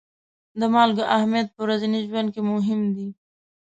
[0.59, 3.09] د مالګو اهمیت په ورځني ژوند کې مهم دی.